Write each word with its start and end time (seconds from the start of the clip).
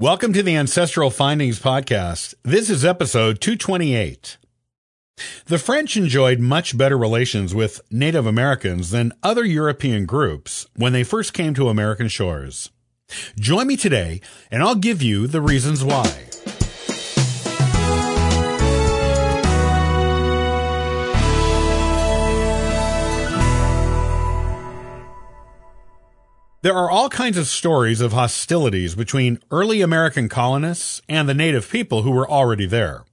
Welcome 0.00 0.32
to 0.32 0.42
the 0.42 0.56
Ancestral 0.56 1.08
Findings 1.08 1.60
Podcast. 1.60 2.34
This 2.42 2.68
is 2.68 2.84
episode 2.84 3.40
228. 3.40 4.38
The 5.46 5.56
French 5.56 5.96
enjoyed 5.96 6.40
much 6.40 6.76
better 6.76 6.98
relations 6.98 7.54
with 7.54 7.80
Native 7.92 8.26
Americans 8.26 8.90
than 8.90 9.12
other 9.22 9.44
European 9.44 10.04
groups 10.04 10.66
when 10.74 10.92
they 10.92 11.04
first 11.04 11.32
came 11.32 11.54
to 11.54 11.68
American 11.68 12.08
shores. 12.08 12.72
Join 13.38 13.68
me 13.68 13.76
today 13.76 14.20
and 14.50 14.64
I'll 14.64 14.74
give 14.74 15.00
you 15.00 15.28
the 15.28 15.40
reasons 15.40 15.84
why. 15.84 16.24
There 26.64 26.78
are 26.78 26.90
all 26.90 27.10
kinds 27.10 27.36
of 27.36 27.46
stories 27.46 28.00
of 28.00 28.14
hostilities 28.14 28.94
between 28.94 29.38
early 29.50 29.82
American 29.82 30.30
colonists 30.30 31.02
and 31.10 31.28
the 31.28 31.34
native 31.34 31.70
people 31.70 32.04
who 32.04 32.10
were 32.10 32.26
already 32.26 32.64
there. 32.64 33.04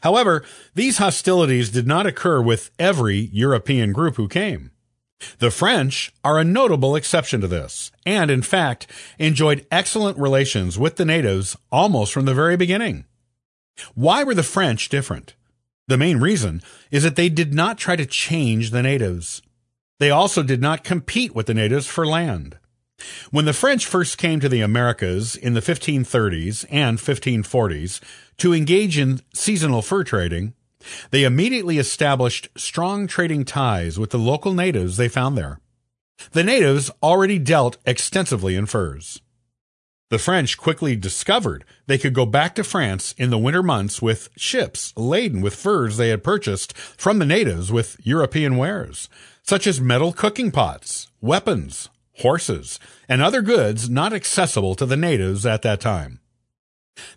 However, 0.00 0.42
these 0.74 0.98
hostilities 0.98 1.70
did 1.70 1.86
not 1.86 2.08
occur 2.08 2.42
with 2.42 2.72
every 2.80 3.30
European 3.32 3.92
group 3.92 4.16
who 4.16 4.26
came. 4.26 4.72
The 5.38 5.52
French 5.52 6.12
are 6.24 6.36
a 6.36 6.42
notable 6.42 6.96
exception 6.96 7.40
to 7.42 7.46
this, 7.46 7.92
and 8.04 8.28
in 8.28 8.42
fact, 8.42 8.88
enjoyed 9.20 9.68
excellent 9.70 10.18
relations 10.18 10.76
with 10.76 10.96
the 10.96 11.04
natives 11.04 11.56
almost 11.70 12.12
from 12.12 12.24
the 12.24 12.34
very 12.34 12.56
beginning. 12.56 13.04
Why 13.94 14.24
were 14.24 14.34
the 14.34 14.42
French 14.42 14.88
different? 14.88 15.36
The 15.86 15.96
main 15.96 16.18
reason 16.18 16.60
is 16.90 17.04
that 17.04 17.14
they 17.14 17.28
did 17.28 17.54
not 17.54 17.78
try 17.78 17.94
to 17.94 18.04
change 18.04 18.72
the 18.72 18.82
natives. 18.82 19.42
They 20.00 20.10
also 20.10 20.42
did 20.42 20.60
not 20.60 20.82
compete 20.82 21.36
with 21.36 21.46
the 21.46 21.54
natives 21.54 21.86
for 21.86 22.04
land. 22.04 22.56
When 23.30 23.44
the 23.44 23.52
French 23.52 23.86
first 23.86 24.18
came 24.18 24.40
to 24.40 24.48
the 24.48 24.60
Americas 24.60 25.36
in 25.36 25.54
the 25.54 25.60
1530s 25.60 26.66
and 26.70 26.98
1540s 26.98 28.00
to 28.38 28.54
engage 28.54 28.98
in 28.98 29.20
seasonal 29.34 29.82
fur 29.82 30.04
trading, 30.04 30.54
they 31.10 31.24
immediately 31.24 31.78
established 31.78 32.48
strong 32.56 33.06
trading 33.06 33.44
ties 33.44 33.98
with 33.98 34.10
the 34.10 34.18
local 34.18 34.54
natives 34.54 34.96
they 34.96 35.08
found 35.08 35.36
there. 35.36 35.60
The 36.32 36.44
natives 36.44 36.90
already 37.02 37.38
dealt 37.38 37.78
extensively 37.86 38.56
in 38.56 38.66
furs. 38.66 39.20
The 40.10 40.18
French 40.18 40.58
quickly 40.58 40.96
discovered 40.96 41.64
they 41.86 41.96
could 41.96 42.14
go 42.14 42.26
back 42.26 42.56
to 42.56 42.64
France 42.64 43.14
in 43.16 43.30
the 43.30 43.38
winter 43.38 43.62
months 43.62 44.02
with 44.02 44.28
ships 44.36 44.92
laden 44.96 45.40
with 45.40 45.54
furs 45.54 45.96
they 45.96 46.08
had 46.08 46.24
purchased 46.24 46.76
from 46.76 47.20
the 47.20 47.26
natives 47.26 47.70
with 47.70 47.96
European 48.02 48.56
wares, 48.56 49.08
such 49.44 49.68
as 49.68 49.80
metal 49.80 50.12
cooking 50.12 50.50
pots, 50.50 51.08
weapons, 51.20 51.88
horses, 52.20 52.78
and 53.08 53.20
other 53.20 53.42
goods 53.42 53.90
not 53.90 54.12
accessible 54.12 54.74
to 54.74 54.86
the 54.86 54.96
natives 54.96 55.44
at 55.44 55.62
that 55.62 55.80
time. 55.80 56.20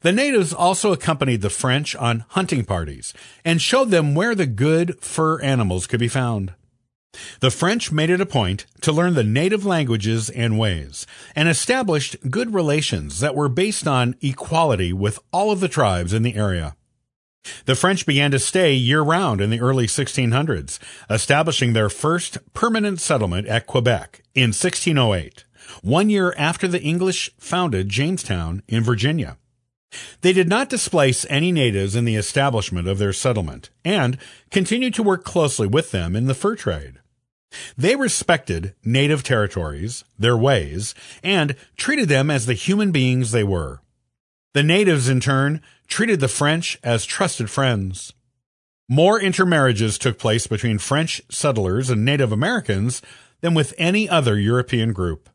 The 0.00 0.12
natives 0.12 0.52
also 0.52 0.92
accompanied 0.92 1.42
the 1.42 1.50
French 1.50 1.94
on 1.96 2.24
hunting 2.28 2.64
parties 2.64 3.12
and 3.44 3.60
showed 3.60 3.90
them 3.90 4.14
where 4.14 4.34
the 4.34 4.46
good 4.46 5.00
fur 5.00 5.40
animals 5.40 5.86
could 5.86 6.00
be 6.00 6.08
found. 6.08 6.54
The 7.40 7.50
French 7.50 7.92
made 7.92 8.10
it 8.10 8.20
a 8.20 8.26
point 8.26 8.64
to 8.80 8.92
learn 8.92 9.14
the 9.14 9.24
native 9.24 9.66
languages 9.66 10.30
and 10.30 10.58
ways 10.58 11.06
and 11.36 11.48
established 11.48 12.16
good 12.30 12.54
relations 12.54 13.20
that 13.20 13.34
were 13.34 13.50
based 13.50 13.86
on 13.86 14.16
equality 14.22 14.92
with 14.92 15.18
all 15.30 15.50
of 15.50 15.60
the 15.60 15.68
tribes 15.68 16.12
in 16.12 16.22
the 16.22 16.34
area. 16.34 16.74
The 17.64 17.74
French 17.74 18.06
began 18.06 18.30
to 18.30 18.38
stay 18.38 18.72
year 18.72 19.02
round 19.02 19.40
in 19.40 19.50
the 19.50 19.60
early 19.60 19.86
1600s, 19.86 20.78
establishing 21.10 21.72
their 21.72 21.88
first 21.88 22.38
permanent 22.54 23.00
settlement 23.00 23.46
at 23.48 23.66
Quebec 23.66 24.22
in 24.34 24.48
1608, 24.48 25.44
one 25.82 26.08
year 26.10 26.34
after 26.36 26.68
the 26.68 26.82
English 26.82 27.30
founded 27.38 27.88
Jamestown 27.88 28.62
in 28.68 28.82
Virginia. 28.82 29.38
They 30.22 30.32
did 30.32 30.48
not 30.48 30.70
displace 30.70 31.26
any 31.28 31.52
natives 31.52 31.94
in 31.94 32.04
the 32.04 32.16
establishment 32.16 32.88
of 32.88 32.98
their 32.98 33.12
settlement 33.12 33.70
and 33.84 34.16
continued 34.50 34.94
to 34.94 35.02
work 35.02 35.24
closely 35.24 35.66
with 35.66 35.90
them 35.90 36.16
in 36.16 36.26
the 36.26 36.34
fur 36.34 36.56
trade. 36.56 36.98
They 37.76 37.96
respected 37.96 38.74
native 38.82 39.22
territories, 39.22 40.04
their 40.18 40.36
ways, 40.36 40.94
and 41.22 41.54
treated 41.76 42.08
them 42.08 42.30
as 42.30 42.46
the 42.46 42.54
human 42.54 42.92
beings 42.92 43.32
they 43.32 43.44
were. 43.44 43.81
The 44.54 44.62
natives, 44.62 45.08
in 45.08 45.20
turn, 45.20 45.62
treated 45.88 46.20
the 46.20 46.28
French 46.28 46.78
as 46.82 47.06
trusted 47.06 47.48
friends. 47.48 48.12
More 48.88 49.18
intermarriages 49.18 49.96
took 49.96 50.18
place 50.18 50.46
between 50.46 50.78
French 50.78 51.22
settlers 51.30 51.88
and 51.88 52.04
Native 52.04 52.32
Americans 52.32 53.00
than 53.40 53.54
with 53.54 53.74
any 53.78 54.08
other 54.08 54.38
European 54.38 54.92
group. 54.92 55.30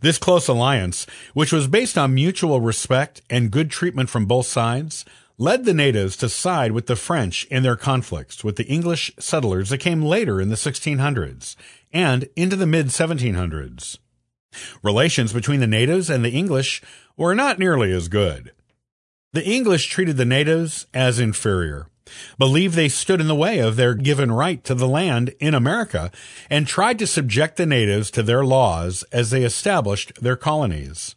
This 0.00 0.18
close 0.18 0.48
alliance, 0.48 1.06
which 1.34 1.52
was 1.52 1.66
based 1.66 1.98
on 1.98 2.14
mutual 2.14 2.60
respect 2.60 3.22
and 3.28 3.50
good 3.50 3.70
treatment 3.70 4.10
from 4.10 4.26
both 4.26 4.46
sides, 4.46 5.04
led 5.38 5.64
the 5.64 5.74
natives 5.74 6.16
to 6.16 6.28
side 6.28 6.72
with 6.72 6.86
the 6.86 6.96
French 6.96 7.44
in 7.44 7.62
their 7.62 7.76
conflicts 7.76 8.42
with 8.42 8.56
the 8.56 8.66
English 8.66 9.12
settlers 9.18 9.70
that 9.70 9.78
came 9.78 10.02
later 10.02 10.40
in 10.40 10.48
the 10.48 10.56
1600s 10.56 11.54
and 11.92 12.28
into 12.34 12.56
the 12.56 12.66
mid 12.66 12.86
1700s. 12.88 13.98
Relations 14.82 15.32
between 15.32 15.60
the 15.60 15.66
natives 15.66 16.10
and 16.10 16.24
the 16.24 16.30
English 16.30 16.82
were 17.16 17.34
not 17.34 17.58
nearly 17.58 17.92
as 17.92 18.08
good. 18.08 18.52
The 19.32 19.44
English 19.44 19.88
treated 19.88 20.16
the 20.16 20.24
natives 20.24 20.86
as 20.94 21.20
inferior, 21.20 21.88
believed 22.38 22.74
they 22.74 22.88
stood 22.88 23.20
in 23.20 23.28
the 23.28 23.34
way 23.34 23.58
of 23.58 23.76
their 23.76 23.94
given 23.94 24.32
right 24.32 24.62
to 24.64 24.74
the 24.74 24.88
land 24.88 25.34
in 25.38 25.54
America, 25.54 26.10
and 26.48 26.66
tried 26.66 26.98
to 27.00 27.06
subject 27.06 27.56
the 27.56 27.66
natives 27.66 28.10
to 28.12 28.22
their 28.22 28.44
laws 28.44 29.04
as 29.12 29.30
they 29.30 29.44
established 29.44 30.12
their 30.22 30.36
colonies. 30.36 31.14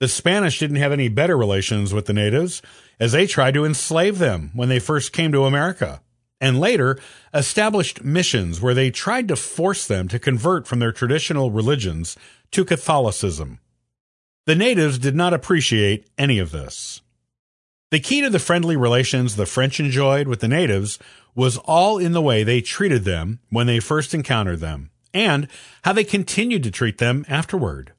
The 0.00 0.08
Spanish 0.08 0.58
didn't 0.58 0.76
have 0.76 0.92
any 0.92 1.08
better 1.08 1.36
relations 1.36 1.94
with 1.94 2.06
the 2.06 2.12
natives, 2.12 2.60
as 3.00 3.12
they 3.12 3.26
tried 3.26 3.54
to 3.54 3.64
enslave 3.64 4.18
them 4.18 4.50
when 4.52 4.68
they 4.68 4.78
first 4.78 5.12
came 5.12 5.32
to 5.32 5.44
America, 5.44 6.02
and 6.40 6.60
later 6.60 6.98
established 7.32 8.04
missions 8.04 8.60
where 8.60 8.74
they 8.74 8.90
tried 8.90 9.28
to 9.28 9.36
force 9.36 9.86
them 9.86 10.08
to 10.08 10.18
convert 10.18 10.66
from 10.66 10.78
their 10.78 10.92
traditional 10.92 11.50
religions 11.50 12.16
to 12.50 12.64
Catholicism. 12.64 13.58
The 14.46 14.54
natives 14.54 14.98
did 14.98 15.14
not 15.14 15.32
appreciate 15.32 16.06
any 16.18 16.38
of 16.38 16.50
this. 16.50 17.00
The 17.90 18.00
key 18.00 18.20
to 18.22 18.30
the 18.30 18.38
friendly 18.38 18.76
relations 18.76 19.36
the 19.36 19.46
French 19.46 19.78
enjoyed 19.78 20.28
with 20.28 20.40
the 20.40 20.48
natives 20.48 20.98
was 21.34 21.58
all 21.58 21.98
in 21.98 22.12
the 22.12 22.22
way 22.22 22.42
they 22.42 22.60
treated 22.60 23.04
them 23.04 23.38
when 23.50 23.66
they 23.66 23.80
first 23.80 24.14
encountered 24.14 24.60
them, 24.60 24.90
and 25.12 25.48
how 25.82 25.92
they 25.92 26.04
continued 26.04 26.62
to 26.64 26.70
treat 26.70 26.98
them 26.98 27.24
afterward. 27.28 27.92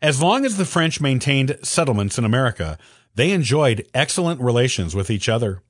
As 0.00 0.22
long 0.22 0.44
as 0.44 0.56
the 0.56 0.64
French 0.64 1.00
maintained 1.00 1.58
settlements 1.62 2.16
in 2.16 2.24
America, 2.24 2.78
they 3.14 3.32
enjoyed 3.32 3.86
excellent 3.92 4.40
relations 4.40 4.94
with 4.94 5.10
each 5.10 5.28
other. 5.28 5.62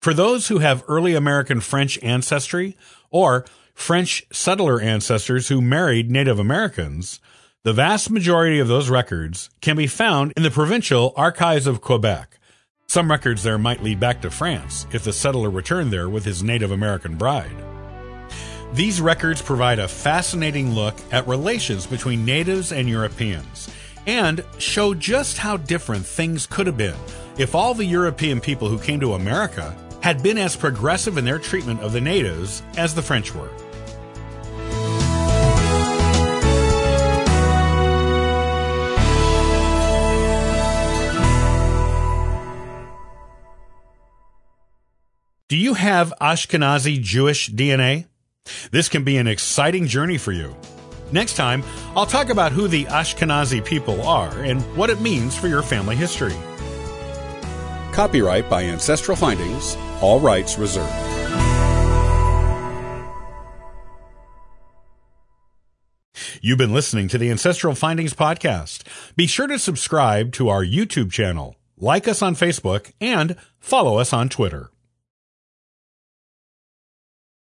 For 0.00 0.14
those 0.14 0.48
who 0.48 0.58
have 0.58 0.84
early 0.86 1.14
American 1.14 1.60
French 1.60 1.98
ancestry 2.02 2.76
or 3.10 3.44
French 3.74 4.24
settler 4.32 4.80
ancestors 4.80 5.48
who 5.48 5.60
married 5.60 6.10
Native 6.10 6.38
Americans, 6.38 7.20
the 7.64 7.72
vast 7.72 8.10
majority 8.10 8.60
of 8.60 8.68
those 8.68 8.88
records 8.88 9.50
can 9.60 9.76
be 9.76 9.88
found 9.88 10.32
in 10.36 10.44
the 10.44 10.50
provincial 10.50 11.12
archives 11.16 11.66
of 11.66 11.80
Quebec, 11.80 12.38
some 12.86 13.10
records 13.10 13.42
there 13.42 13.58
might 13.58 13.82
lead 13.82 14.00
back 14.00 14.22
to 14.22 14.30
France 14.30 14.86
if 14.92 15.04
the 15.04 15.12
settler 15.12 15.50
returned 15.50 15.92
there 15.92 16.08
with 16.08 16.24
his 16.24 16.42
Native 16.42 16.70
American 16.70 17.16
bride. 17.16 17.54
These 18.72 19.00
records 19.00 19.42
provide 19.42 19.78
a 19.78 19.88
fascinating 19.88 20.74
look 20.74 20.94
at 21.10 21.26
relations 21.26 21.86
between 21.86 22.24
natives 22.24 22.72
and 22.72 22.88
Europeans 22.88 23.68
and 24.06 24.44
show 24.58 24.94
just 24.94 25.38
how 25.38 25.58
different 25.58 26.06
things 26.06 26.46
could 26.46 26.66
have 26.66 26.78
been 26.78 26.96
if 27.36 27.54
all 27.54 27.74
the 27.74 27.84
European 27.84 28.40
people 28.40 28.68
who 28.68 28.78
came 28.78 29.00
to 29.00 29.14
America 29.14 29.76
had 30.02 30.22
been 30.22 30.38
as 30.38 30.56
progressive 30.56 31.18
in 31.18 31.24
their 31.24 31.38
treatment 31.38 31.80
of 31.80 31.92
the 31.92 32.00
natives 32.00 32.62
as 32.76 32.94
the 32.94 33.02
French 33.02 33.34
were. 33.34 33.50
Do 45.48 45.56
you 45.56 45.72
have 45.72 46.12
Ashkenazi 46.20 47.00
Jewish 47.00 47.48
DNA? 47.48 48.04
This 48.70 48.90
can 48.90 49.02
be 49.02 49.16
an 49.16 49.26
exciting 49.26 49.86
journey 49.86 50.18
for 50.18 50.30
you. 50.30 50.54
Next 51.10 51.36
time, 51.36 51.64
I'll 51.96 52.04
talk 52.04 52.28
about 52.28 52.52
who 52.52 52.68
the 52.68 52.84
Ashkenazi 52.84 53.64
people 53.64 54.02
are 54.02 54.42
and 54.42 54.60
what 54.76 54.90
it 54.90 55.00
means 55.00 55.34
for 55.38 55.48
your 55.48 55.62
family 55.62 55.96
history. 55.96 56.36
Copyright 57.92 58.50
by 58.50 58.64
Ancestral 58.64 59.16
Findings, 59.16 59.76
all 60.00 60.20
rights 60.20 60.58
reserved. 60.58 60.92
You've 66.40 66.58
been 66.58 66.72
listening 66.72 67.08
to 67.08 67.18
the 67.18 67.30
Ancestral 67.30 67.74
Findings 67.74 68.14
podcast. 68.14 68.82
Be 69.16 69.26
sure 69.26 69.46
to 69.48 69.58
subscribe 69.58 70.32
to 70.32 70.48
our 70.48 70.64
YouTube 70.64 71.10
channel, 71.10 71.56
like 71.76 72.06
us 72.06 72.22
on 72.22 72.34
Facebook, 72.34 72.92
and 73.00 73.36
follow 73.58 73.98
us 73.98 74.12
on 74.12 74.28
Twitter. 74.28 74.70